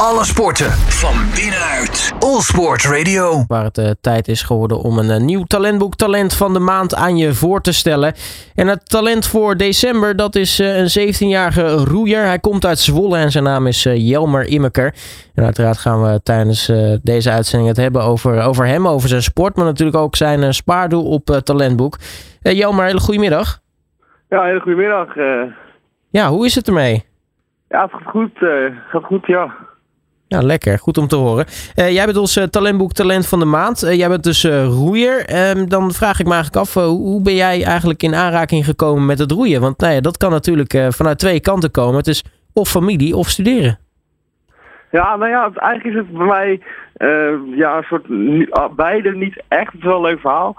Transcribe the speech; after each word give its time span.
Alle 0.00 0.24
sporten 0.24 0.70
van 1.02 1.14
binnenuit. 1.34 2.16
All 2.18 2.40
Sport 2.40 2.84
Radio. 2.84 3.44
Waar 3.48 3.64
het 3.64 3.78
uh, 3.78 3.90
tijd 4.00 4.28
is 4.28 4.42
geworden 4.42 4.78
om 4.78 4.98
een 4.98 5.10
uh, 5.10 5.16
nieuw 5.16 5.44
talentboek 5.44 5.94
Talent 5.94 6.36
van 6.36 6.52
de 6.52 6.58
Maand 6.58 6.94
aan 6.94 7.16
je 7.16 7.32
voor 7.32 7.60
te 7.60 7.72
stellen. 7.72 8.12
En 8.54 8.66
het 8.66 8.88
talent 8.88 9.26
voor 9.26 9.56
december, 9.56 10.16
dat 10.16 10.34
is 10.34 10.60
uh, 10.60 10.76
een 10.78 11.14
17-jarige 11.14 11.74
roeier. 11.84 12.24
Hij 12.24 12.38
komt 12.38 12.66
uit 12.66 12.78
Zwolle 12.78 13.18
en 13.18 13.30
zijn 13.30 13.44
naam 13.44 13.66
is 13.66 13.82
Jelmer 13.82 14.48
Immeker. 14.48 14.94
En 15.34 15.44
uiteraard 15.44 15.78
gaan 15.78 16.02
we 16.02 16.22
tijdens 16.22 16.72
deze 17.02 17.30
uitzending 17.30 17.68
het 17.68 17.80
hebben 17.80 18.02
over, 18.02 18.42
over 18.42 18.66
hem, 18.66 18.88
over 18.88 19.08
zijn 19.08 19.22
sport. 19.22 19.56
Maar 19.56 19.64
natuurlijk 19.64 19.96
ook 19.96 20.16
zijn 20.16 20.54
spaardoel 20.54 21.10
op 21.10 21.24
talentboek. 21.24 21.96
Jelmer, 22.40 22.84
hele 22.84 23.00
goedemiddag. 23.00 23.58
Ja, 24.28 24.44
hele 24.44 24.60
goedemiddag. 24.60 25.14
Ja, 26.10 26.28
hoe 26.28 26.46
is 26.46 26.54
het 26.54 26.66
ermee? 26.66 27.04
Ja, 27.68 27.82
het 27.82 27.90
gaat 27.90 28.10
goed. 28.10 28.38
gaat 28.88 29.04
goed, 29.04 29.26
ja. 29.26 29.65
Ja, 30.28 30.40
lekker. 30.42 30.78
Goed 30.78 30.98
om 30.98 31.06
te 31.06 31.16
horen. 31.16 31.46
Uh, 31.76 31.92
jij 31.92 32.04
bent 32.04 32.16
ons 32.16 32.36
uh, 32.36 32.44
talentboek 32.44 32.92
Talent 32.92 33.28
van 33.28 33.38
de 33.38 33.44
Maand. 33.44 33.84
Uh, 33.84 33.94
jij 33.94 34.08
bent 34.08 34.24
dus 34.24 34.44
roeier. 34.64 35.48
Um, 35.56 35.68
dan 35.68 35.92
vraag 35.92 36.20
ik 36.20 36.26
me 36.26 36.32
eigenlijk 36.32 36.62
af, 36.66 36.74
hoe 36.84 37.22
ben 37.22 37.34
jij 37.34 37.64
eigenlijk 37.64 38.02
in 38.02 38.14
aanraking 38.14 38.64
gekomen 38.64 39.06
met 39.06 39.18
het 39.18 39.30
roeien? 39.32 39.60
Want 39.60 39.78
nou 39.78 39.92
ja, 39.92 40.00
dat 40.00 40.16
kan 40.16 40.30
natuurlijk 40.30 40.86
vanuit 40.88 41.18
twee 41.18 41.40
kanten 41.40 41.70
komen. 41.70 41.96
Het 41.96 42.06
is 42.06 42.24
of 42.52 42.68
familie 42.68 43.16
of 43.16 43.28
studeren. 43.28 43.78
Ja, 44.90 45.16
nou 45.16 45.30
ja, 45.30 45.50
eigenlijk 45.54 45.96
is 45.96 46.02
het 46.02 46.18
bij 46.18 46.26
mij 46.26 46.60
ja, 47.56 47.76
een 47.76 47.82
soort 47.82 48.06
beide 48.76 49.14
niet 49.14 49.42
echt. 49.48 49.72
Het 49.72 49.80
is 49.80 49.86
wel 49.86 49.96
een 49.96 50.10
leuk 50.10 50.20
verhaal. 50.20 50.56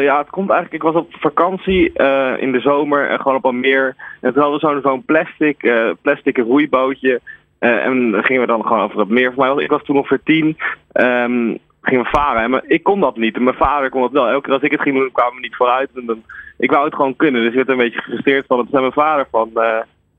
ja, 0.00 0.18
het 0.18 0.30
komt 0.30 0.50
eigenlijk, 0.50 0.84
ik 0.84 0.92
was 0.92 1.02
op 1.02 1.08
vakantie 1.10 1.92
in 2.38 2.52
de 2.52 2.60
zomer 2.60 3.08
en 3.08 3.20
gewoon 3.20 3.36
op 3.36 3.44
een 3.44 3.60
meer. 3.60 3.96
En 4.20 4.32
toen 4.32 4.42
hadden 4.42 4.60
we 4.60 4.66
zo'n 4.66 4.80
zo'n 4.82 5.04
plastic, 5.04 5.72
plastic 6.02 6.36
roeibootje. 6.36 7.20
Uh, 7.60 7.84
en 7.84 8.24
gingen 8.24 8.40
we 8.40 8.46
dan 8.46 8.62
gewoon 8.62 8.82
over 8.82 8.98
het 8.98 9.08
meer. 9.08 9.32
Voor 9.32 9.54
mij, 9.54 9.64
ik 9.64 9.70
was 9.70 9.82
toen 9.82 9.96
ongeveer 9.96 10.22
tien. 10.24 10.56
Um, 10.92 11.58
gingen 11.82 12.04
we 12.04 12.10
varen. 12.10 12.42
En 12.42 12.62
ik 12.66 12.82
kon 12.82 13.00
dat 13.00 13.16
niet. 13.16 13.36
En 13.36 13.44
mijn 13.44 13.56
vader 13.56 13.90
kon 13.90 14.00
dat 14.00 14.10
wel. 14.10 14.28
Elke 14.28 14.40
keer 14.40 14.52
als 14.52 14.62
ik 14.62 14.70
het 14.70 14.80
ging 14.80 14.96
doen, 14.96 15.12
kwamen 15.12 15.34
we 15.34 15.40
niet 15.40 15.56
vooruit. 15.56 15.90
En 15.94 16.06
dan, 16.06 16.22
ik 16.58 16.70
wou 16.70 16.84
het 16.84 16.94
gewoon 16.94 17.16
kunnen. 17.16 17.40
Dus 17.40 17.50
ik 17.50 17.56
werd 17.56 17.68
een 17.68 17.76
beetje 17.76 18.00
gefrustreerd 18.00 18.46
van. 18.46 18.58
Het 18.58 18.68
zei 18.70 18.80
mijn 18.80 18.92
vader 18.92 19.26
van... 19.30 19.50
Uh, 19.54 19.78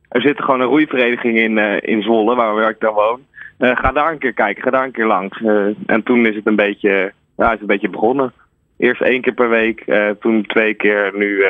er 0.09 0.21
zit 0.21 0.41
gewoon 0.41 0.59
een 0.61 0.67
roeivereniging 0.67 1.37
in, 1.37 1.57
uh, 1.57 1.81
in 1.81 2.01
Zwolle, 2.01 2.35
waar, 2.35 2.69
ik 2.69 2.79
dan 2.79 2.93
woon. 2.93 3.19
ga 3.59 3.91
daar 3.91 4.11
een 4.11 4.17
keer 4.17 4.33
kijken, 4.33 4.63
ga 4.63 4.69
daar 4.69 4.83
een 4.83 4.91
keer 4.91 5.05
langs. 5.05 5.41
en 5.85 6.03
toen 6.03 6.25
is 6.25 6.35
het 6.35 6.47
een 6.47 6.55
beetje, 6.55 7.13
ja, 7.37 7.45
is 7.45 7.51
het 7.51 7.61
een 7.61 7.67
beetje 7.67 7.89
begonnen. 7.89 8.33
Eerst 8.77 9.01
één 9.01 9.21
keer 9.21 9.33
per 9.33 9.49
week, 9.49 9.85
toen 10.19 10.45
twee 10.45 10.73
keer, 10.73 11.11
nu 11.15 11.43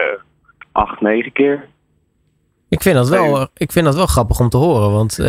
acht, 0.71 1.01
negen 1.01 1.31
keer. 1.31 1.67
Ik 2.71 2.81
vind 2.81 2.95
dat 2.95 3.09
wel, 3.09 3.47
ik 3.57 3.71
vind 3.71 3.85
dat 3.85 3.95
wel 3.95 4.05
grappig 4.05 4.39
om 4.39 4.49
te 4.49 4.57
horen. 4.57 4.91
Want 4.91 5.19
uh, 5.19 5.27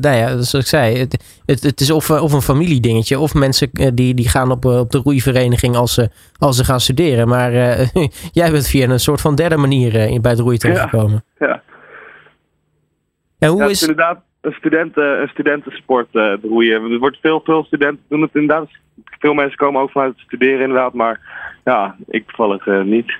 nou 0.00 0.16
ja, 0.16 0.28
zoals 0.28 0.54
ik 0.54 0.66
zei, 0.66 0.98
het, 0.98 1.42
het, 1.46 1.62
het, 1.62 1.80
is 1.80 1.90
of, 1.90 2.10
of 2.10 2.32
een 2.32 2.42
familiedingetje. 2.42 3.18
Of 3.18 3.34
mensen 3.34 3.70
eh, 3.72 3.88
die, 3.94 4.14
die 4.14 4.28
gaan 4.28 4.50
op, 4.50 4.64
op 4.64 4.90
de 4.90 4.98
roeivereniging 4.98 5.76
als 5.76 5.94
ze, 5.94 6.10
als 6.38 6.56
ze 6.56 6.64
gaan 6.64 6.80
studeren. 6.80 7.28
Maar 7.28 7.52
uh, 7.52 7.88
jij 8.40 8.50
bent 8.50 8.68
via 8.68 8.88
een 8.88 9.00
soort 9.00 9.20
van 9.20 9.34
derde 9.34 9.56
manier 9.56 10.20
bij 10.20 10.30
het 10.30 10.40
roeien 10.40 10.58
terechtgekomen. 10.58 11.24
Ja, 11.38 11.46
ja. 11.46 11.62
En 13.38 13.48
hoe 13.48 13.62
ja, 13.62 13.68
is... 13.68 13.80
Het 13.80 13.90
inderdaad 13.90 14.22
een, 14.40 14.52
studenten, 14.52 15.20
een 15.22 15.28
studentensport 15.28 16.08
uh, 16.12 16.34
roeien. 16.42 16.92
Er 16.92 16.98
wordt 16.98 17.18
veel, 17.20 17.40
veel 17.44 17.64
studenten 17.64 18.04
doen 18.08 18.22
het 18.22 18.34
inderdaad. 18.34 18.68
Veel 19.18 19.34
mensen 19.34 19.56
komen 19.56 19.82
ook 19.82 19.90
vanuit 19.90 20.12
het 20.12 20.26
studeren 20.26 20.60
inderdaad. 20.60 20.94
Maar 20.94 21.20
ja, 21.64 21.96
ik 22.06 22.26
toevallig 22.26 22.66
niet. 22.84 23.12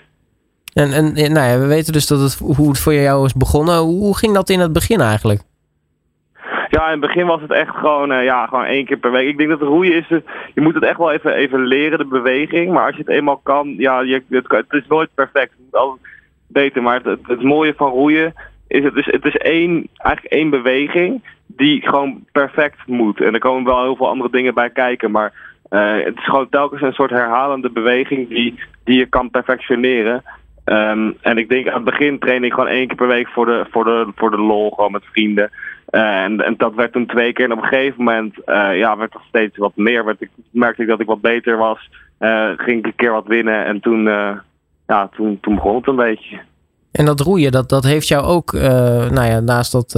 En, 0.80 0.92
en 0.92 1.32
nou 1.32 1.48
ja, 1.50 1.58
we 1.58 1.66
weten 1.66 1.92
dus 1.92 2.06
dat 2.06 2.20
het, 2.20 2.38
hoe 2.38 2.68
het 2.68 2.80
voor 2.80 2.94
jou 2.94 3.24
is 3.24 3.34
begonnen. 3.34 3.78
Hoe 3.78 4.16
ging 4.16 4.34
dat 4.34 4.48
in 4.48 4.60
het 4.60 4.72
begin 4.72 5.00
eigenlijk? 5.00 5.40
Ja, 6.68 6.84
in 6.84 6.90
het 6.90 7.00
begin 7.00 7.26
was 7.26 7.40
het 7.40 7.50
echt 7.50 7.76
gewoon, 7.76 8.12
uh, 8.12 8.24
ja, 8.24 8.46
gewoon 8.46 8.64
één 8.64 8.84
keer 8.84 8.96
per 8.96 9.10
week. 9.10 9.28
Ik 9.28 9.38
denk 9.38 9.50
dat 9.50 9.60
roeien 9.60 9.94
is, 9.94 10.08
je 10.54 10.60
moet 10.60 10.74
het 10.74 10.84
echt 10.84 10.98
wel 10.98 11.12
even, 11.12 11.34
even 11.34 11.66
leren, 11.66 11.98
de 11.98 12.06
beweging. 12.06 12.72
Maar 12.72 12.86
als 12.86 12.94
je 12.94 13.02
het 13.02 13.10
eenmaal 13.10 13.40
kan, 13.42 13.74
ja, 13.76 14.00
je, 14.00 14.22
het, 14.28 14.64
is 14.70 14.86
nooit 14.88 15.08
perfect. 15.14 15.50
Het 15.50 15.60
moet 15.64 15.74
altijd 15.74 16.00
beter. 16.46 16.82
Maar 16.82 17.00
het, 17.02 17.19
het, 17.26 17.42
mooie 17.42 17.74
van 17.76 17.90
roeien 17.90 18.34
is, 18.66 18.84
het 18.84 18.96
is, 18.96 19.06
het 19.06 19.24
is 19.24 19.36
één, 19.36 19.88
eigenlijk 19.96 20.34
één 20.34 20.50
beweging 20.50 21.22
die 21.46 21.88
gewoon 21.88 22.24
perfect 22.32 22.86
moet. 22.86 23.20
En 23.20 23.34
er 23.34 23.40
komen 23.40 23.64
wel 23.64 23.82
heel 23.82 23.96
veel 23.96 24.08
andere 24.08 24.30
dingen 24.30 24.54
bij 24.54 24.70
kijken. 24.70 25.10
Maar 25.10 25.32
uh, 25.70 26.04
het 26.04 26.16
is 26.16 26.24
gewoon 26.24 26.48
telkens 26.48 26.82
een 26.82 26.92
soort 26.92 27.10
herhalende 27.10 27.70
beweging 27.70 28.28
die, 28.28 28.60
die 28.84 28.98
je 28.98 29.06
kan 29.06 29.30
perfectioneren. 29.30 30.22
Um, 30.65 31.16
en 31.21 31.38
ik 31.38 31.48
denk 31.48 31.69
aan 31.69 31.75
het 31.75 31.84
begin 31.84 32.19
train 32.19 32.44
ik 32.44 32.53
gewoon 32.53 32.69
één 32.69 32.87
keer 32.87 32.97
per 32.97 33.06
week 33.06 33.28
voor 33.28 33.47
de, 33.47 33.66
voor 33.71 33.84
de, 33.84 34.06
voor 34.15 34.31
de 34.31 34.38
lol, 34.38 34.71
gewoon 34.71 34.93
met 34.93 35.04
vrienden. 35.12 35.50
Uh, 35.91 36.22
en, 36.22 36.41
en 36.41 36.54
dat 36.56 36.75
werd 36.75 36.93
toen 36.93 37.06
twee 37.06 37.32
keer. 37.32 37.44
En 37.44 37.53
op 37.53 37.62
een 37.62 37.69
gegeven 37.69 38.04
moment 38.04 38.34
uh, 38.47 38.78
ja, 38.78 38.97
werd 38.97 39.15
er 39.15 39.20
steeds 39.28 39.56
wat 39.56 39.72
meer. 39.75 40.04
Werd 40.04 40.20
ik, 40.20 40.31
merkte 40.50 40.82
ik 40.82 40.88
dat 40.88 41.00
ik 41.00 41.06
wat 41.06 41.20
beter 41.20 41.56
was. 41.56 41.91
Uh, 42.20 42.50
ging 42.56 42.78
ik 42.78 42.87
een 42.87 42.94
keer 42.97 43.12
wat 43.12 43.26
winnen. 43.26 43.65
En 43.65 43.81
toen, 43.81 44.04
ja, 44.87 45.09
toen, 45.16 45.38
toen 45.41 45.54
begon 45.54 45.76
het 45.76 45.87
een 45.87 45.97
beetje. 45.97 46.38
En 46.93 47.04
dat 47.04 47.20
roeien, 47.20 47.53
dat, 47.53 47.69
dat 47.69 47.84
heeft 47.84 48.09
jou 48.09 48.25
ook, 48.25 48.53
nou 48.53 49.25
ja, 49.25 49.41
naast 49.41 49.72
dat, 49.72 49.93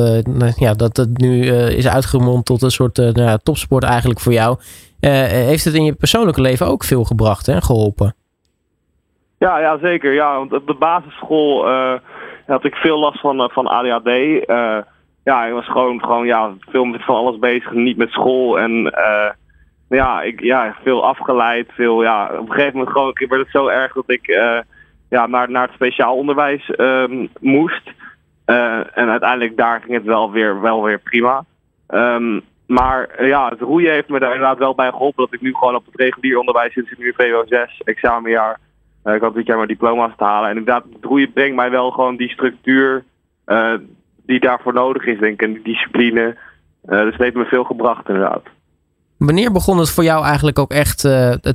ja, 0.57 0.73
dat 0.73 0.97
het 0.97 1.19
nu 1.19 1.47
is 1.51 1.89
uitgemond 1.89 2.45
tot 2.45 2.63
een 2.63 2.71
soort 2.71 2.97
nou 2.97 3.39
topsport 3.43 3.85
eigenlijk 3.85 4.21
voor 4.21 4.33
jou. 4.33 4.59
heeft 5.01 5.65
het 5.65 5.75
in 5.75 5.85
je 5.85 5.93
persoonlijke 5.93 6.41
leven 6.41 6.67
ook 6.67 6.85
veel 6.85 7.05
gebracht 7.05 7.49
en 7.49 7.63
geholpen? 7.63 8.15
Ja, 9.43 9.59
ja 9.59 9.79
zeker. 9.79 10.13
Ja, 10.13 10.37
want 10.37 10.53
op 10.53 10.67
de 10.67 10.75
basisschool 10.75 11.69
uh, 11.69 11.95
had 12.47 12.65
ik 12.65 12.75
veel 12.75 12.99
last 12.99 13.21
van, 13.21 13.41
uh, 13.41 13.49
van 13.49 13.67
ADHD. 13.67 14.09
Uh, 14.09 14.79
ja, 15.25 15.45
ik 15.45 15.53
was 15.53 15.67
gewoon, 15.67 16.01
gewoon 16.01 16.27
ja, 16.27 16.53
veel 16.61 16.85
met 16.85 17.05
van 17.05 17.17
alles 17.17 17.39
bezig, 17.39 17.73
niet 17.73 17.97
met 17.97 18.11
school. 18.11 18.59
En 18.59 18.95
ja, 19.89 20.23
ik, 20.23 20.41
ja, 20.41 20.77
veel 20.83 21.05
afgeleid. 21.05 21.71
Veel, 21.73 22.03
ja, 22.03 22.25
op 22.25 22.49
een 22.49 22.55
gegeven 22.55 22.73
moment 22.73 22.93
gewoon, 22.93 23.15
werd 23.15 23.43
het 23.43 23.51
zo 23.51 23.67
erg 23.67 23.93
dat 23.93 24.11
ik 24.11 24.27
ja, 25.09 25.27
naar, 25.27 25.51
naar 25.51 25.67
het 25.67 25.75
speciaal 25.75 26.17
onderwijs 26.17 26.73
um, 26.77 27.29
moest. 27.41 27.93
en 28.45 29.09
uiteindelijk 29.09 29.57
daar 29.57 29.81
ging 29.81 29.95
het 29.95 30.05
wel 30.05 30.31
weer, 30.31 30.61
wel 30.61 30.83
weer 30.83 30.99
prima. 30.99 31.45
Um, 31.89 32.43
maar 32.67 33.25
ja, 33.27 33.49
het 33.49 33.61
roeien 33.61 33.93
heeft 33.93 34.09
me 34.09 34.19
daar 34.19 34.35
inderdaad 34.35 34.59
wel 34.59 34.75
bij 34.75 34.91
geholpen 34.91 35.25
dat 35.25 35.35
ik 35.35 35.41
nu 35.41 35.55
gewoon 35.55 35.75
op 35.75 35.87
het 35.87 36.01
regulier 36.01 36.39
onderwijs 36.39 36.73
zit. 36.73 36.91
Ik 36.91 36.99
nu 36.99 37.13
VWO 37.17 37.43
6 37.47 37.81
examenjaar. 37.85 38.59
Uh, 39.05 39.15
ik 39.15 39.21
hoop 39.21 39.35
dit 39.35 39.47
jaar 39.47 39.57
mijn 39.57 39.69
diploma's 39.69 40.13
te 40.17 40.25
halen. 40.25 40.51
En 40.51 40.57
inderdaad, 40.57 40.85
het 40.93 41.05
roeien 41.05 41.33
brengt 41.33 41.57
mij 41.57 41.71
wel 41.71 41.91
gewoon 41.91 42.17
die 42.17 42.31
structuur 42.31 43.05
uh, 43.47 43.75
die 44.27 44.41
daarvoor 44.41 44.73
nodig 44.73 45.05
is, 45.05 45.19
denk 45.19 45.33
ik. 45.33 45.43
En 45.43 45.53
die 45.53 45.63
discipline. 45.63 46.37
Uh, 46.85 47.01
dus 47.01 47.13
het 47.13 47.23
heeft 47.23 47.35
me 47.35 47.45
veel 47.45 47.65
gebracht, 47.65 48.09
inderdaad. 48.09 48.43
Wanneer 49.19 49.53
begon 49.53 49.79
het 49.79 49.91
voor 49.91 50.05
jou 50.05 50.25
eigenlijk 50.25 50.59
ook 50.59 50.71
echt 50.71 51.01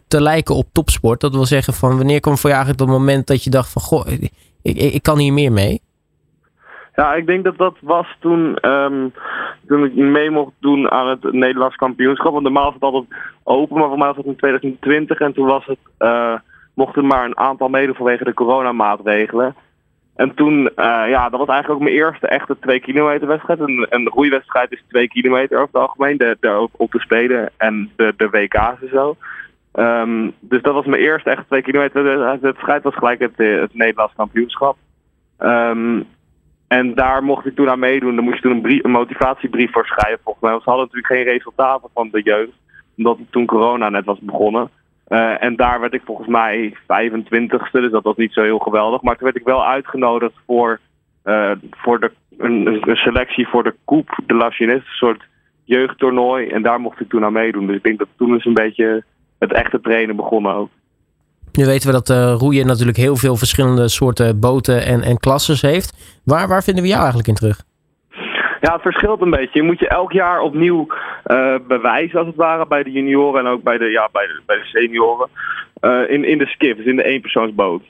te 0.08 0.22
lijken 0.22 0.56
op 0.56 0.66
topsport? 0.72 1.20
Dat 1.20 1.34
wil 1.34 1.46
zeggen, 1.46 1.74
van 1.74 1.98
wanneer 1.98 2.20
kwam 2.20 2.38
voor 2.38 2.50
jou 2.50 2.64
eigenlijk 2.64 2.92
het 2.92 3.00
moment 3.00 3.28
dat 3.28 3.44
je 3.44 3.50
dacht 3.50 3.72
van... 3.72 3.82
Goh, 3.82 4.08
ik, 4.08 4.32
ik, 4.62 4.78
ik 4.94 5.04
kan 5.04 5.18
hier 5.18 5.34
meer 5.34 5.52
mee? 5.52 5.82
Ja, 6.98 7.14
ik 7.14 7.26
denk 7.26 7.44
dat 7.44 7.58
dat 7.58 7.76
was 7.82 8.08
toen, 8.20 8.58
um, 8.70 9.14
toen 9.68 9.86
ik 9.86 9.96
mee 9.96 10.30
mocht 10.30 10.54
doen 10.60 10.92
aan 10.92 11.08
het 11.08 11.34
Nederlands 11.34 11.76
kampioenschap. 11.76 12.32
Want 12.32 12.44
normaal 12.44 12.64
was 12.64 12.74
het 12.74 12.84
altijd 12.84 13.06
open, 13.44 13.78
maar 13.78 13.88
voor 13.88 13.98
mij 13.98 14.08
was 14.08 14.18
het 14.18 14.26
in 14.26 14.36
2020. 14.36 15.20
En 15.20 15.34
toen 15.34 15.46
was 15.46 15.66
het 15.66 15.78
mochten 16.78 17.08
maar 17.08 17.26
een 17.26 17.38
aantal 17.38 17.68
meedoen 17.68 17.96
vanwege 17.96 18.24
de 18.24 18.34
coronamaatregelen. 18.34 19.56
En 20.16 20.34
toen, 20.36 20.60
uh, 20.60 21.04
ja, 21.10 21.30
dat 21.30 21.40
was 21.40 21.48
eigenlijk 21.48 21.70
ook 21.70 21.88
mijn 21.88 21.96
eerste 21.96 22.28
echte 22.28 22.58
twee 22.60 22.80
kilometer 22.80 23.28
wedstrijd. 23.28 23.60
Een, 23.60 23.88
een 23.90 24.08
roeiwedstrijd 24.08 24.72
is 24.72 24.84
twee 24.88 25.08
kilometer 25.08 25.58
over 25.58 25.70
het 25.72 25.82
algemeen, 25.82 26.18
de, 26.18 26.38
de, 26.40 26.70
op 26.72 26.92
de 26.92 27.00
Spelen 27.00 27.50
en 27.58 27.92
de, 27.96 28.14
de 28.18 28.30
WK's 28.30 28.82
en 28.82 28.90
zo. 28.92 29.16
Um, 29.74 30.34
dus 30.40 30.62
dat 30.62 30.74
was 30.74 30.86
mijn 30.86 31.02
eerste 31.02 31.30
echte 31.30 31.46
twee 31.48 31.62
kilometer. 31.62 32.04
De 32.04 32.38
wedstrijd 32.42 32.84
was 32.84 32.96
gelijk 32.96 33.20
het, 33.20 33.40
eh, 33.40 33.60
het 33.60 33.74
Nederlands 33.74 34.14
kampioenschap. 34.16 34.78
Um, 35.40 36.08
en 36.68 36.94
daar 36.94 37.24
mocht 37.24 37.46
ik 37.46 37.56
toen 37.56 37.70
aan 37.70 37.80
meedoen. 37.80 38.16
Daar 38.16 38.24
moest 38.24 38.44
je 38.44 38.50
toen 38.50 38.82
een 38.84 38.92
motivatiebrief 38.92 39.72
voor 39.72 39.86
schrijven. 39.86 40.20
Volgens 40.24 40.44
mij. 40.44 40.52
Want 40.52 40.64
ze 40.64 40.70
hadden 40.70 40.88
natuurlijk 40.88 41.14
geen 41.14 41.34
resultaten 41.34 41.90
van 41.94 42.10
de 42.12 42.22
jeugd. 42.22 42.52
Omdat 42.98 43.18
toen 43.30 43.46
corona 43.46 43.90
net 43.90 44.06
was 44.06 44.20
begonnen. 44.20 44.70
Uh, 45.10 45.44
en 45.44 45.56
daar 45.56 45.80
werd 45.80 45.94
ik 45.94 46.02
volgens 46.06 46.28
mij 46.28 46.78
25ste, 46.82 47.72
dus 47.72 47.92
dat 47.92 48.04
was 48.04 48.16
niet 48.16 48.34
zo 48.34 48.42
heel 48.42 48.60
geweldig. 48.60 49.02
Maar 49.02 49.16
toen 49.16 49.24
werd 49.24 49.38
ik 49.40 49.46
wel 49.46 49.66
uitgenodigd 49.66 50.34
voor, 50.46 50.80
uh, 51.26 51.52
voor 51.72 52.00
de, 52.00 52.12
een, 52.38 52.80
selectie 52.84 53.48
voor 53.48 53.64
de 53.64 53.76
Coupe 53.86 54.14
de 54.26 54.34
la 54.34 54.52
een 54.58 54.84
soort 54.86 55.24
jeugdtoernooi. 55.64 56.48
En 56.48 56.62
daar 56.62 56.80
mocht 56.80 57.00
ik 57.00 57.10
toen 57.10 57.24
aan 57.24 57.34
meedoen. 57.34 57.68
Dus 57.68 57.76
ik 57.76 57.84
denk 57.84 58.00
dat 58.00 58.08
toen 58.18 58.36
is 58.36 58.46
een 58.46 58.54
beetje 58.54 59.04
het 59.40 59.54
echte 59.54 59.82
trainen 59.82 60.16
begonnen 60.16 60.54
ook. 60.54 60.70
Nu 61.52 61.66
weten 61.66 61.88
we 61.88 61.94
dat 61.94 62.10
uh, 62.10 62.34
roeien 62.38 62.66
natuurlijk 62.66 62.98
heel 62.98 63.16
veel 63.16 63.36
verschillende 63.36 63.88
soorten 63.88 64.40
boten 64.40 64.86
en, 64.86 65.02
en 65.02 65.18
klasses 65.18 65.62
heeft. 65.62 66.22
Waar, 66.24 66.48
waar 66.48 66.64
vinden 66.64 66.84
we 66.84 66.90
jou 66.90 67.00
eigenlijk 67.00 67.30
in 67.30 67.36
terug? 67.36 67.67
Ja, 68.62 68.74
het 68.74 68.82
verschilt 68.82 69.22
een 69.22 69.30
beetje. 69.30 69.60
Je 69.60 69.66
moet 69.66 69.80
je 69.80 69.88
elk 69.88 70.12
jaar 70.12 70.42
opnieuw 70.42 70.88
uh, 71.28 71.56
bewijzen, 71.68 72.20
als 72.20 72.28
het 72.28 72.36
ware, 72.36 72.68
bij 72.68 72.84
de 72.84 72.92
junioren 72.92 73.46
en 73.46 73.52
ook 73.52 73.64
bij 73.64 73.78
de, 73.78 73.86
ja, 73.86 74.10
bij 74.12 74.28
de, 74.28 74.42
bij 74.46 74.58
de 74.58 74.66
senioren. 74.66 75.30
Uh, 75.82 76.10
in, 76.10 76.24
in 76.24 76.38
de 76.38 76.46
skip, 76.46 76.78
dus 76.78 76.86
in 76.86 76.96
de 76.96 77.04
eenpersoonsboot. 77.04 77.84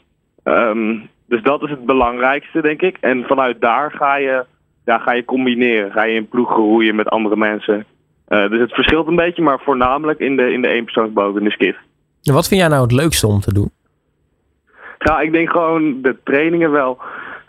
Um, 0.44 1.10
dus 1.26 1.42
dat 1.42 1.64
is 1.64 1.70
het 1.70 1.86
belangrijkste, 1.86 2.62
denk 2.62 2.82
ik. 2.82 2.98
En 3.00 3.24
vanuit 3.28 3.62
daar 3.62 3.92
ga 3.92 4.16
je, 4.16 4.46
ja, 4.86 4.98
ga 4.98 5.14
je 5.14 5.26
combineren. 5.26 5.92
Ga 5.92 6.04
je 6.04 6.16
in 6.16 6.28
ploeg 6.28 6.56
roeien 6.56 6.96
met 6.96 7.10
andere 7.10 7.36
mensen. 7.36 7.86
dus 8.28 8.60
het 8.60 8.74
verschilt 8.74 9.08
een 9.08 9.16
beetje, 9.16 9.42
maar 9.42 9.60
voornamelijk 9.60 10.20
in 10.20 10.36
de, 10.36 10.52
in 10.52 10.62
de 10.62 10.68
eenpersoonsboot, 10.68 11.38
in 11.38 11.44
de 11.44 11.52
skiff. 11.52 11.78
En 12.24 12.34
wat 12.34 12.48
vind 12.48 12.60
jij 12.60 12.70
nou 12.70 12.82
het 12.82 12.92
leukste 12.92 13.28
om 13.28 13.40
te 13.40 13.54
doen? 13.54 13.72
Ja, 14.98 15.20
ik 15.20 15.34
denk 15.34 15.50
gewoon 15.50 16.02
de 16.02 16.18
trainingen 16.24 16.72
wel. 16.72 16.98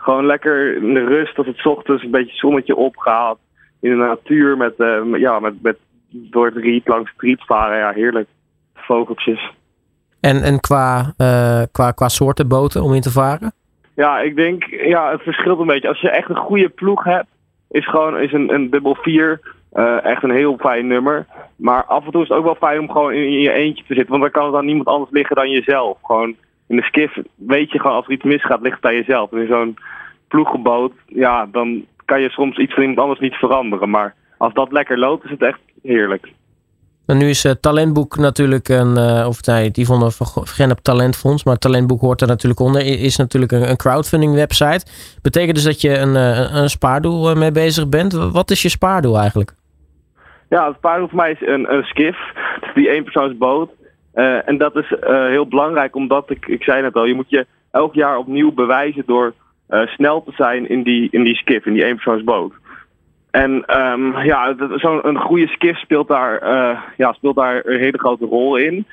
Gewoon 0.01 0.25
lekker 0.25 0.75
in 0.75 0.93
de 0.93 1.05
rust, 1.05 1.37
als 1.37 1.47
het 1.47 1.65
ochtends 1.65 2.03
een 2.03 2.11
beetje 2.11 2.35
zonnetje 2.35 2.75
opgaat. 2.75 3.37
In 3.79 3.89
de 3.89 3.95
natuur 3.95 4.57
met, 4.57 4.73
uh, 4.77 5.19
ja, 5.19 5.39
met, 5.39 5.53
met 5.61 5.77
door 6.09 6.45
het 6.45 6.55
riet 6.55 6.87
langs 6.87 7.11
het 7.11 7.21
riet 7.21 7.45
varen. 7.45 7.77
Ja, 7.77 7.91
heerlijk. 7.91 8.27
Vogeltjes. 8.73 9.51
En, 10.19 10.43
en 10.43 10.59
qua, 10.59 11.13
uh, 11.17 11.61
qua, 11.71 11.91
qua 11.91 12.07
soorten 12.07 12.47
boten 12.47 12.81
om 12.81 12.93
in 12.93 13.01
te 13.01 13.11
varen? 13.11 13.51
Ja, 13.95 14.19
ik 14.19 14.35
denk, 14.35 14.63
ja, 14.65 15.11
het 15.11 15.21
verschilt 15.21 15.59
een 15.59 15.67
beetje. 15.67 15.87
Als 15.87 16.01
je 16.01 16.09
echt 16.09 16.29
een 16.29 16.35
goede 16.35 16.69
ploeg 16.69 17.03
hebt, 17.03 17.27
is 17.69 17.89
gewoon 17.89 18.19
is 18.19 18.33
een, 18.33 18.53
een 18.53 18.69
dubbel 18.69 18.95
vier 18.95 19.39
uh, 19.73 20.05
echt 20.05 20.23
een 20.23 20.35
heel 20.35 20.57
fijn 20.57 20.87
nummer. 20.87 21.25
Maar 21.55 21.83
af 21.83 22.05
en 22.05 22.11
toe 22.11 22.21
is 22.21 22.27
het 22.27 22.37
ook 22.37 22.43
wel 22.43 22.55
fijn 22.55 22.79
om 22.79 22.91
gewoon 22.91 23.13
in, 23.13 23.23
in 23.23 23.39
je 23.39 23.51
eentje 23.51 23.83
te 23.87 23.93
zitten. 23.93 24.09
Want 24.09 24.21
dan 24.21 24.31
kan 24.31 24.45
het 24.45 24.55
aan 24.55 24.65
niemand 24.65 24.87
anders 24.87 25.11
liggen 25.11 25.35
dan 25.35 25.49
jezelf. 25.49 25.97
Gewoon 26.03 26.35
in 26.69 26.75
de 26.75 26.83
skiff 26.83 27.17
weet 27.35 27.71
je 27.71 27.79
gewoon 27.79 27.95
als 27.95 28.05
er 28.05 28.11
iets 28.11 28.23
misgaat, 28.23 28.61
ligt 28.61 28.73
het 28.73 28.81
bij 28.81 28.95
jezelf. 28.95 29.31
In 29.31 29.47
zo'n 29.47 29.77
ploegboot, 30.27 30.93
ja, 31.05 31.45
dan 31.51 31.85
kan 32.05 32.21
je 32.21 32.29
soms 32.29 32.57
iets 32.57 32.73
van 32.73 32.81
iemand 32.81 32.99
anders 32.99 33.19
niet 33.19 33.35
veranderen. 33.35 33.89
Maar 33.89 34.15
als 34.37 34.53
dat 34.53 34.71
lekker 34.71 34.97
loopt, 34.97 35.23
is 35.23 35.29
het 35.29 35.41
echt 35.41 35.59
heerlijk. 35.83 36.31
En 37.05 37.17
nu 37.17 37.29
is 37.29 37.45
uh, 37.45 37.51
Talentboek 37.51 38.17
natuurlijk 38.17 38.69
een, 38.69 38.97
uh, 38.97 39.25
of 39.27 39.45
nee, 39.45 39.71
die 39.71 39.85
van 39.85 40.11
Gennep 40.43 40.77
Talentfonds, 40.77 41.43
maar 41.43 41.57
Talentboek 41.57 42.01
hoort 42.01 42.21
er 42.21 42.27
natuurlijk 42.27 42.59
onder, 42.59 42.85
is 42.85 43.17
natuurlijk 43.17 43.51
een, 43.51 43.69
een 43.69 43.77
crowdfunding 43.77 44.33
website. 44.33 44.85
Betekent 45.21 45.55
dus 45.55 45.63
dat 45.63 45.81
je 45.81 45.97
een, 45.97 46.15
een, 46.15 46.55
een 46.55 46.69
spaardoel 46.69 47.35
mee 47.35 47.51
bezig 47.51 47.89
bent. 47.89 48.13
Wat 48.13 48.51
is 48.51 48.61
je 48.61 48.69
spaardoel 48.69 49.17
eigenlijk? 49.17 49.53
Ja, 50.49 50.67
het 50.67 50.75
spaardoel 50.77 51.07
voor 51.07 51.17
mij 51.17 51.31
is 51.31 51.47
een, 51.47 51.73
een 51.73 51.83
skiff, 51.83 52.19
dus 52.59 52.73
die 52.73 52.89
eenpersoonsboot. 52.89 53.69
Uh, 54.19 54.47
en 54.47 54.57
dat 54.57 54.75
is 54.75 54.91
uh, 54.91 55.25
heel 55.25 55.47
belangrijk, 55.47 55.95
omdat 55.95 56.29
ik, 56.29 56.45
ik 56.45 56.63
zei 56.63 56.81
net 56.81 56.95
al, 56.95 57.05
je 57.05 57.13
moet 57.13 57.29
je 57.29 57.45
elk 57.71 57.93
jaar 57.93 58.17
opnieuw 58.17 58.51
bewijzen 58.51 59.03
door 59.05 59.33
uh, 59.69 59.87
snel 59.87 60.23
te 60.23 60.31
zijn 60.35 60.69
in 60.69 60.83
die, 60.83 61.07
in 61.11 61.23
die 61.23 61.35
skiff, 61.35 61.65
in 61.65 61.73
die 61.73 61.83
eenpersoonsboot. 61.85 62.53
En 63.31 63.79
um, 63.81 64.17
ja, 64.17 64.55
zo'n 64.75 65.17
goede 65.17 65.47
skiff 65.47 65.79
speelt 65.79 66.07
daar, 66.07 66.47
ja, 66.97 67.13
speelt 67.13 67.35
daar 67.35 67.65
een 67.65 67.79
hele 67.79 67.97
grote 67.97 68.25
rol 68.25 68.55
in. 68.55 68.85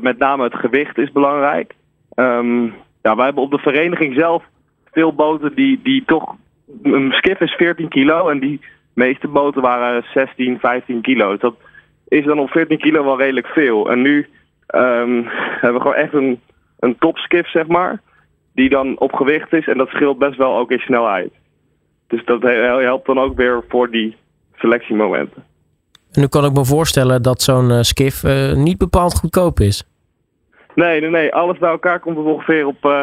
met 0.00 0.18
name 0.18 0.44
het 0.44 0.54
gewicht 0.54 0.98
is 0.98 1.12
belangrijk. 1.12 1.74
Um, 2.14 2.74
ja, 3.02 3.16
wij 3.16 3.24
hebben 3.24 3.42
op 3.42 3.50
de 3.50 3.58
vereniging 3.58 4.14
zelf 4.14 4.44
veel 4.92 5.14
boten 5.14 5.54
die, 5.54 5.80
die 5.82 6.02
toch. 6.06 6.36
Een 6.82 7.12
skiff 7.12 7.40
is 7.40 7.52
14 7.52 7.88
kilo 7.88 8.28
en 8.28 8.38
die 8.38 8.60
meeste 8.94 9.28
boten 9.28 9.62
waren 9.62 10.04
16, 10.14 10.58
15 10.58 11.00
kilo. 11.00 11.30
Dus 11.30 11.40
dat 11.40 11.54
is 12.08 12.24
dan 12.24 12.38
op 12.38 12.50
14 12.50 12.78
kilo 12.78 13.04
wel 13.04 13.18
redelijk 13.18 13.46
veel. 13.46 13.90
En 13.90 14.02
nu 14.02 14.28
um, 14.74 15.26
hebben 15.60 15.72
we 15.72 15.80
gewoon 15.80 15.94
echt 15.94 16.12
een, 16.12 16.40
een 16.78 16.98
topskiff, 16.98 17.50
zeg 17.50 17.66
maar. 17.66 18.00
Die 18.52 18.68
dan 18.68 18.98
op 18.98 19.12
gewicht 19.12 19.52
is 19.52 19.66
en 19.66 19.78
dat 19.78 19.88
scheelt 19.88 20.18
best 20.18 20.36
wel 20.36 20.56
ook 20.56 20.70
in 20.70 20.78
snelheid. 20.78 21.32
Dus 22.06 22.24
dat 22.24 22.42
helpt 22.42 23.06
dan 23.06 23.18
ook 23.18 23.36
weer 23.36 23.64
voor 23.68 23.90
die 23.90 24.16
selectiemomenten. 24.54 25.44
En 26.12 26.20
nu 26.20 26.26
kan 26.26 26.44
ik 26.44 26.52
me 26.52 26.64
voorstellen 26.64 27.22
dat 27.22 27.42
zo'n 27.42 27.70
uh, 27.70 27.80
skiff 27.80 28.24
uh, 28.24 28.52
niet 28.52 28.78
bepaald 28.78 29.18
goedkoop 29.18 29.60
is. 29.60 29.84
Nee, 30.74 31.00
nee, 31.00 31.10
nee. 31.10 31.34
Alles 31.34 31.58
bij 31.58 31.70
elkaar 31.70 32.00
komt 32.00 32.16
er 32.16 32.24
ongeveer 32.24 32.66
op, 32.66 32.84
uh, 32.84 33.02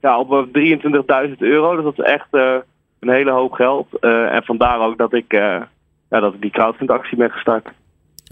ja, 0.00 0.18
op 0.18 0.48
23.000 0.58 1.36
euro. 1.38 1.74
Dus 1.74 1.84
dat 1.84 1.98
is 1.98 2.04
echt 2.04 2.28
een 3.00 3.10
hele 3.10 3.30
hoop 3.30 3.52
geld. 3.52 3.98
en 4.00 4.44
vandaar 4.44 4.80
ook 4.80 4.98
dat 4.98 5.12
ik, 5.12 5.32
ja, 5.32 5.68
dat 6.08 6.34
ik 6.34 6.40
die 6.40 6.50
crowdfundactie 6.50 7.16
ben 7.16 7.30
gestart. 7.30 7.68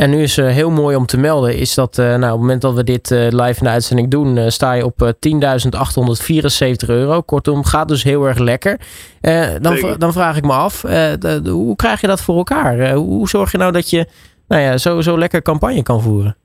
En 0.02 0.10
nu 0.10 0.22
is 0.22 0.38
uh, 0.38 0.46
heel 0.46 0.70
mooi 0.70 0.96
om 0.96 1.06
te 1.06 1.18
melden, 1.18 1.56
is 1.56 1.74
dat 1.74 1.98
uh, 1.98 2.06
nou, 2.06 2.16
op 2.16 2.30
het 2.30 2.40
moment 2.40 2.62
dat 2.62 2.74
we 2.74 2.84
dit 2.84 3.10
uh, 3.10 3.18
live 3.18 3.58
in 3.58 3.64
de 3.64 3.68
uitzending 3.68 4.10
doen, 4.10 4.50
sta 4.50 4.72
je 4.72 4.84
op 4.84 4.94
10.874 5.02 6.88
euro. 6.88 7.20
Kortom, 7.20 7.64
gaat 7.64 7.88
dus 7.88 8.02
heel 8.02 8.26
erg 8.26 8.38
lekker. 8.38 8.78
dan, 9.60 9.76
dan 9.98 10.12
vraag 10.12 10.36
ik 10.36 10.44
me 10.44 10.52
af, 10.52 10.82
hoe 11.44 11.76
krijg 11.76 12.00
je 12.00 12.06
dat 12.06 12.22
voor 12.22 12.36
elkaar? 12.36 12.92
hoe 12.92 13.28
zorg 13.28 13.52
je 13.52 13.58
nou 13.58 13.72
dat 13.72 13.90
je 13.90 14.06
nou 14.48 14.62
ja, 14.62 14.76
zo, 14.76 15.00
zo 15.00 15.18
lekker 15.18 15.42
campagne 15.42 15.82
kan 15.82 16.00
voeren? 16.00 16.36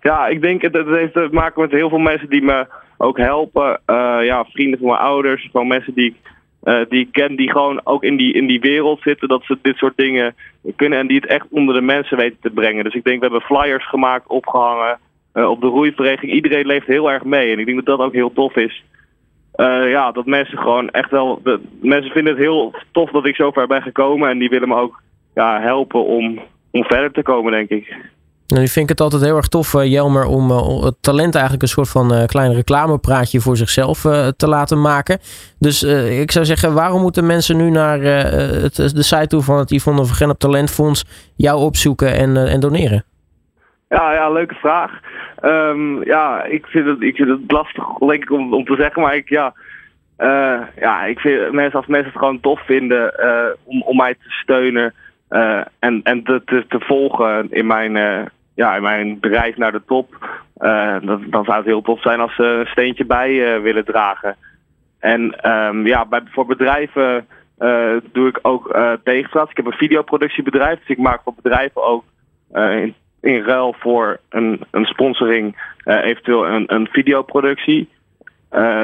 Ja, 0.00 0.26
ik 0.26 0.42
denk 0.42 0.62
het, 0.62 0.74
het 0.74 0.88
heeft 0.88 1.12
te 1.12 1.28
maken 1.30 1.62
met 1.62 1.70
heel 1.70 1.88
veel 1.88 1.98
mensen 1.98 2.28
die 2.28 2.42
me 2.42 2.66
ook 2.98 3.18
helpen. 3.18 3.80
ja, 4.24 4.44
vrienden 4.44 4.78
van 4.78 4.88
mijn 4.88 5.00
ouders, 5.00 5.48
gewoon 5.50 5.66
mensen 5.66 5.94
die 5.94 6.16
uh, 6.64 6.80
die 6.88 7.00
ik 7.00 7.12
ken, 7.12 7.36
die 7.36 7.50
gewoon 7.50 7.80
ook 7.84 8.04
in 8.04 8.16
die, 8.16 8.32
in 8.32 8.46
die 8.46 8.60
wereld 8.60 9.00
zitten, 9.02 9.28
dat 9.28 9.44
ze 9.44 9.58
dit 9.62 9.76
soort 9.76 9.96
dingen 9.96 10.34
kunnen 10.76 10.98
en 10.98 11.06
die 11.06 11.16
het 11.16 11.26
echt 11.26 11.46
onder 11.50 11.74
de 11.74 11.80
mensen 11.80 12.16
weten 12.16 12.38
te 12.40 12.50
brengen. 12.50 12.84
Dus 12.84 12.94
ik 12.94 13.04
denk, 13.04 13.20
we 13.20 13.26
hebben 13.26 13.46
flyers 13.46 13.88
gemaakt, 13.88 14.26
opgehangen 14.26 14.98
uh, 15.34 15.50
op 15.50 15.60
de 15.60 15.66
roeivereniging. 15.66 16.32
Iedereen 16.32 16.66
leeft 16.66 16.86
heel 16.86 17.10
erg 17.10 17.24
mee 17.24 17.52
en 17.52 17.58
ik 17.58 17.66
denk 17.66 17.84
dat 17.84 17.98
dat 17.98 18.06
ook 18.06 18.12
heel 18.12 18.32
tof 18.32 18.56
is. 18.56 18.84
Uh, 19.56 19.90
ja, 19.90 20.12
dat 20.12 20.26
mensen 20.26 20.58
gewoon 20.58 20.90
echt 20.90 21.10
wel. 21.10 21.40
De, 21.42 21.60
mensen 21.80 22.12
vinden 22.12 22.32
het 22.32 22.42
heel 22.42 22.74
tof 22.92 23.10
dat 23.10 23.26
ik 23.26 23.36
zo 23.36 23.50
ver 23.50 23.66
ben 23.66 23.82
gekomen 23.82 24.28
en 24.28 24.38
die 24.38 24.48
willen 24.48 24.68
me 24.68 24.74
ook 24.74 25.02
ja, 25.34 25.60
helpen 25.60 26.04
om, 26.04 26.40
om 26.70 26.84
verder 26.84 27.12
te 27.12 27.22
komen, 27.22 27.52
denk 27.52 27.68
ik. 27.68 27.96
Nu 28.46 28.56
vind 28.56 28.76
ik 28.76 28.88
het 28.88 29.00
altijd 29.00 29.22
heel 29.22 29.36
erg 29.36 29.48
tof, 29.48 29.74
uh, 29.74 29.84
Jelmer, 29.84 30.26
om 30.26 30.50
uh, 30.50 30.82
het 30.82 30.94
talent 31.00 31.34
eigenlijk 31.34 31.62
een 31.62 31.68
soort 31.68 31.88
van 31.88 32.12
uh, 32.12 32.24
klein 32.24 32.54
reclamepraatje 32.54 33.40
voor 33.40 33.56
zichzelf 33.56 34.00
te 34.36 34.48
laten 34.48 34.80
maken. 34.80 35.18
Dus 35.58 35.82
ik 36.20 36.30
zou 36.30 36.44
zeggen, 36.44 36.74
waarom 36.74 37.02
moeten 37.02 37.26
mensen 37.26 37.56
nu 37.56 37.70
naar 37.70 38.00
het, 38.00 38.74
de 38.74 39.02
site 39.02 39.26
toe 39.26 39.42
van 39.42 39.58
het 39.58 39.70
Yvonne 39.70 40.04
van 40.04 40.36
Talentfonds 40.36 41.32
jou 41.36 41.60
opzoeken 41.60 42.14
en, 42.14 42.36
en 42.36 42.60
doneren? 42.60 43.04
Ja, 43.88 44.12
ja, 44.12 44.30
leuke 44.30 44.54
vraag. 44.54 44.90
Um, 45.42 46.04
ja, 46.04 46.44
ik 46.44 46.66
vind 46.66 46.86
het, 46.86 47.02
ik 47.02 47.16
vind 47.16 47.28
het 47.28 47.50
lastig 47.50 47.88
om, 48.30 48.54
om 48.54 48.64
te 48.64 48.76
zeggen, 48.76 49.02
maar 49.02 49.16
ik, 49.16 49.28
ja, 49.28 49.54
ja, 50.80 51.04
ik 51.04 51.18
vind 51.18 51.52
mensen, 51.52 51.78
als 51.78 51.86
mensen 51.86 52.10
het 52.10 52.18
gewoon 52.18 52.40
tof 52.40 52.60
vinden 52.66 53.14
om, 53.64 53.82
om 53.82 53.96
mij 53.96 54.14
te 54.14 54.30
steunen. 54.30 54.94
Uh, 55.34 55.60
en 55.78 56.00
en 56.02 56.22
te, 56.22 56.64
te, 56.68 56.80
volgen 56.80 57.46
in 57.50 57.66
mijn, 57.66 57.96
uh, 57.96 58.22
ja, 58.54 58.76
in 58.76 58.82
mijn 58.82 59.20
bedrijf 59.20 59.56
naar 59.56 59.72
de 59.72 59.82
top. 59.86 60.38
Uh, 60.58 60.96
dat, 61.02 61.20
dan 61.26 61.44
zou 61.44 61.56
het 61.56 61.66
heel 61.66 61.82
tof 61.82 62.00
zijn 62.00 62.20
als 62.20 62.34
ze 62.34 62.42
een 62.42 62.66
steentje 62.66 63.04
bij 63.04 63.60
willen 63.60 63.84
dragen. 63.84 64.36
En 64.98 65.50
um, 65.50 65.86
ja, 65.86 66.06
bij, 66.06 66.22
voor 66.24 66.46
bedrijven 66.46 67.26
doe 68.12 68.28
ik 68.28 68.38
ook 68.42 68.78
tegenplaats. 69.02 69.50
Ik 69.50 69.56
heb 69.56 69.66
een 69.66 69.72
videoproductiebedrijf, 69.72 70.78
dus 70.78 70.88
ik 70.88 70.98
maak 70.98 71.22
voor 71.22 71.34
bedrijven 71.42 71.82
ook 71.82 72.04
in, 72.52 72.94
in 73.20 73.42
ruil 73.42 73.74
voor 73.78 74.20
een, 74.28 74.60
een 74.70 74.84
sponsoring 74.84 75.56
eventueel 75.84 76.46
een, 76.46 76.74
een 76.74 76.88
videoproductie. 76.90 77.88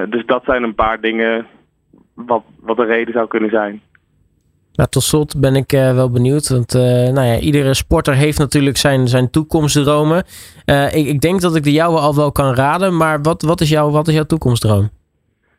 dus 0.08 0.26
dat 0.26 0.44
zijn 0.44 0.62
een 0.62 0.74
paar 0.74 1.00
dingen 1.00 1.46
wat, 2.14 2.42
wat 2.60 2.76
de 2.76 2.84
reden 2.84 3.12
zou 3.12 3.28
kunnen 3.28 3.50
zijn. 3.50 3.82
Nou, 4.80 4.92
tot 4.92 5.02
slot 5.02 5.40
ben 5.40 5.54
ik 5.54 5.72
uh, 5.72 5.94
wel 5.94 6.10
benieuwd. 6.10 6.48
Want 6.48 6.74
uh, 6.74 6.82
nou 6.82 7.26
ja, 7.26 7.38
iedere 7.38 7.74
sporter 7.74 8.14
heeft 8.14 8.38
natuurlijk 8.38 8.76
zijn, 8.76 9.08
zijn 9.08 9.30
toekomstdromen. 9.30 10.24
Uh, 10.66 10.94
ik, 10.94 11.06
ik, 11.06 11.20
denk 11.20 11.40
dat 11.40 11.56
ik 11.56 11.62
de 11.62 11.72
jouwe 11.72 11.98
al 11.98 12.14
wel 12.14 12.32
kan 12.32 12.54
raden. 12.54 12.96
Maar 12.96 13.22
wat, 13.22 13.42
wat, 13.42 13.60
is, 13.60 13.68
jouw, 13.68 13.90
wat 13.90 14.08
is 14.08 14.14
jouw 14.14 14.24
toekomstdroom? 14.24 14.88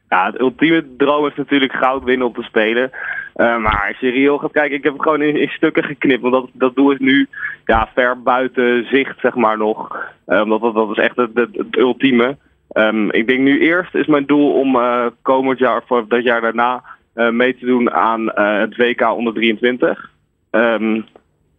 Ja, 0.10 0.26
het 0.26 0.40
ultieme 0.40 0.86
droom 0.98 1.28
is 1.28 1.36
natuurlijk 1.36 1.74
goud 1.74 2.04
winnen 2.04 2.28
op 2.28 2.36
te 2.36 2.42
spelen. 2.42 2.92
maar 3.36 3.88
als 3.88 4.00
je 4.00 4.38
gaat 4.42 4.52
kijken, 4.52 4.78
ik 4.78 4.84
heb 4.84 4.94
het 4.94 5.02
gewoon 5.02 5.22
in, 5.22 5.48
stukken 5.48 5.84
geknipt. 5.84 6.22
Want 6.22 6.34
dat, 6.34 6.50
dat 6.54 6.76
doe 6.76 6.94
ik 6.94 7.00
nu 7.00 7.28
ja, 7.66 7.90
ver 7.94 8.22
buiten 8.22 8.86
zicht, 8.86 9.20
zeg 9.20 9.36
maar 9.36 9.58
nog. 9.58 10.06
omdat 10.26 10.62
dat, 10.62 10.74
dat 10.74 10.90
is 10.92 10.98
echt 10.98 11.16
het, 11.16 11.30
het, 11.34 11.78
ultieme. 11.78 12.38
Um, 12.74 13.12
ik 13.12 13.28
denk 13.28 13.40
nu 13.40 13.60
eerst 13.60 13.96
is 13.96 14.08
mijn 14.08 14.26
doel 14.26 14.54
om 14.54 14.78
komend 15.22 15.60
jaar, 15.60 15.84
of 15.88 16.08
dat 16.08 16.24
jaar 16.24 16.42
daarna 16.42 16.84
mee 17.14 17.58
te 17.58 17.66
doen 17.66 17.92
aan 17.92 18.22
uh, 18.22 18.60
het 18.60 18.76
WK 18.76 19.02
onder 19.16 19.34
23. 19.34 20.12
Um, 20.52 21.06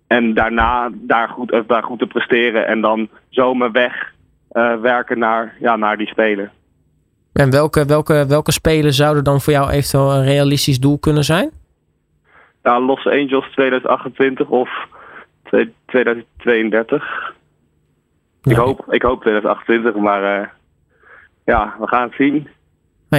en 0.06 0.34
daarna 0.34 0.90
daar 0.92 1.28
goed, 1.28 1.52
uh, 1.52 1.60
daar 1.66 1.82
goed 1.82 1.98
te 1.98 2.06
presteren 2.06 2.66
en 2.66 2.80
dan 2.80 3.08
zo 3.28 3.54
mijn 3.54 3.72
weg 3.72 4.12
werken 4.80 5.18
naar, 5.18 5.56
ja, 5.60 5.76
naar 5.76 5.96
die 5.96 6.06
spelen. 6.06 6.50
En 7.32 7.50
welke, 7.50 7.84
welke, 7.84 8.26
welke 8.28 8.52
spelen 8.52 8.92
zouden 8.92 9.24
dan 9.24 9.40
voor 9.40 9.52
jou 9.52 9.70
eventueel 9.70 10.12
een 10.12 10.24
realistisch 10.24 10.80
doel 10.80 10.98
kunnen 10.98 11.24
zijn? 11.24 11.50
Ja, 12.62 12.80
Los 12.80 13.06
Angeles 13.06 13.50
2028 13.52 14.48
of 14.48 14.70
2032. 15.86 17.32
Ik, 18.42 18.56
hoop, 18.56 18.92
ik 18.92 19.02
hoop 19.02 19.20
2028, 19.20 19.94
maar 19.94 20.54
ja, 21.44 21.74
we 21.78 21.86
gaan 21.86 22.02
het 22.02 22.14
zien. 22.14 22.48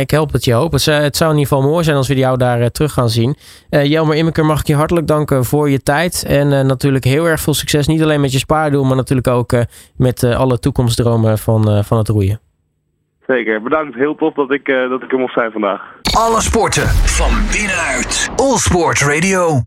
Ik 0.01 0.11
help 0.11 0.31
het 0.31 0.45
je 0.45 0.53
hoop. 0.53 0.71
Het, 0.71 0.85
het, 0.85 1.17
zou 1.17 1.31
in 1.31 1.37
ieder 1.37 1.53
geval 1.53 1.69
mooi 1.69 1.83
zijn 1.83 1.97
als 1.97 2.07
we 2.07 2.15
jou 2.15 2.37
daar 2.37 2.59
uh, 2.59 2.65
terug 2.65 2.93
gaan 2.93 3.09
zien. 3.09 3.35
Uh, 3.69 3.85
Jelmer 3.85 4.15
Immeker, 4.15 4.45
mag 4.45 4.59
ik 4.59 4.67
je 4.67 4.75
hartelijk 4.75 5.07
danken 5.07 5.45
voor 5.45 5.69
je 5.69 5.83
tijd. 5.83 6.25
En 6.27 6.51
uh, 6.51 6.61
natuurlijk 6.61 7.03
heel 7.03 7.25
erg 7.25 7.39
veel 7.39 7.53
succes. 7.53 7.87
Niet 7.87 8.03
alleen 8.03 8.21
met 8.21 8.31
je 8.31 8.37
spaardoel, 8.37 8.83
maar 8.83 8.95
natuurlijk 8.95 9.27
ook 9.27 9.55
met 9.97 10.23
alle 10.23 10.59
toekomstdromen 10.59 11.37
van, 11.37 11.83
van 11.83 11.97
het 11.97 12.07
roeien. 12.07 12.39
Zeker. 13.27 13.61
Bedankt. 13.61 13.95
Heel 13.95 14.15
tof 14.15 14.33
dat 14.33 14.51
ik, 14.51 14.65
dat 14.65 15.03
ik 15.03 15.11
er 15.11 15.19
mocht 15.19 15.33
zijn 15.33 15.51
vandaag. 15.51 15.81
Alle 16.17 16.41
sporten 16.41 16.87
van 16.87 17.31
binnenuit. 17.51 18.29
All 18.35 18.57
Sport 18.57 18.99
Radio. 19.01 19.61